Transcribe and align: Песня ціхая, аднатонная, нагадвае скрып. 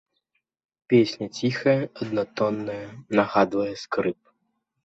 Песня 0.93 1.27
ціхая, 1.37 1.77
аднатонная, 2.05 2.81
нагадвае 3.21 3.71
скрып. 3.83 4.19